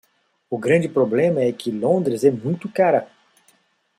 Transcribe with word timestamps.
O 0.49 0.57
grande 0.57 0.89
problema 0.89 1.41
é 1.43 1.51
que 1.53 1.69
Londres 1.69 2.23
é 2.23 2.31
muito 2.31 2.67
cara. 2.67 3.07